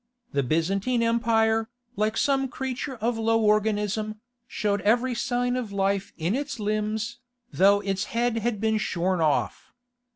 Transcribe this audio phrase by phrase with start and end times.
[0.31, 6.33] The Byzantine Empire, like some creature of low organism, showed every sign of life in
[6.33, 7.19] its limbs,
[7.53, 9.71] though its head had been shorn off.